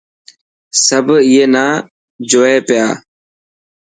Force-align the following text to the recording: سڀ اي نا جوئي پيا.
سڀ 0.85 1.07
اي 1.29 1.41
نا 1.53 1.65
جوئي 2.29 2.57
پيا. 2.67 2.87